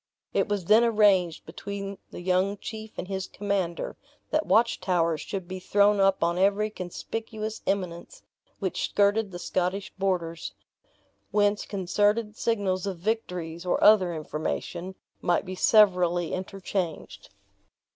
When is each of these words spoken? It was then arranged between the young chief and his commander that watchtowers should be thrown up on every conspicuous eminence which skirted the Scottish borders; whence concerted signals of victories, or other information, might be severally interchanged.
It 0.33 0.49
was 0.49 0.65
then 0.65 0.83
arranged 0.83 1.45
between 1.45 1.99
the 2.09 2.21
young 2.21 2.57
chief 2.57 2.97
and 2.97 3.07
his 3.07 3.27
commander 3.27 3.97
that 4.31 4.47
watchtowers 4.47 5.21
should 5.21 5.47
be 5.47 5.59
thrown 5.59 5.99
up 5.99 6.23
on 6.23 6.39
every 6.39 6.71
conspicuous 6.71 7.61
eminence 7.67 8.23
which 8.57 8.83
skirted 8.85 9.29
the 9.29 9.37
Scottish 9.37 9.93
borders; 9.99 10.55
whence 11.29 11.67
concerted 11.67 12.35
signals 12.35 12.87
of 12.87 12.97
victories, 12.97 13.63
or 13.63 13.77
other 13.83 14.15
information, 14.15 14.95
might 15.21 15.45
be 15.45 15.53
severally 15.53 16.33
interchanged. 16.33 17.29